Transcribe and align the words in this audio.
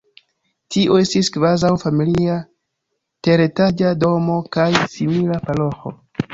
Tio 0.75 0.95
estis 1.01 1.29
kvazaŭ 1.35 1.69
familia 1.83 2.39
teretaĝa 3.29 3.95
domo 4.07 4.41
kaj 4.59 4.69
simila 4.97 5.41
paroĥo. 5.49 5.97